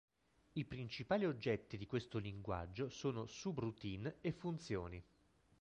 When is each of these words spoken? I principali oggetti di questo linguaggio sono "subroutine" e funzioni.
I 0.53 0.65
principali 0.65 1.27
oggetti 1.27 1.77
di 1.77 1.85
questo 1.85 2.17
linguaggio 2.17 2.89
sono 2.89 3.27
"subroutine" 3.27 4.17
e 4.21 4.31
funzioni. 4.31 5.05